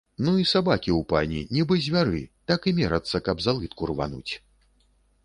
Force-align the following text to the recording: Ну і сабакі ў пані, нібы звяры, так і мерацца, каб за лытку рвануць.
Ну 0.27 0.31
і 0.43 0.45
сабакі 0.51 0.91
ў 0.93 1.01
пані, 1.11 1.39
нібы 1.57 1.77
звяры, 1.87 2.21
так 2.53 2.65
і 2.71 2.73
мерацца, 2.79 3.21
каб 3.29 3.37
за 3.47 3.51
лытку 3.59 3.83
рвануць. 3.93 4.33